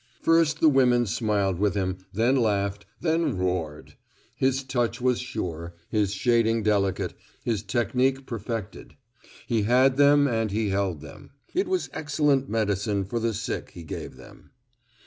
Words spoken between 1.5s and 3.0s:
with him, then laughed,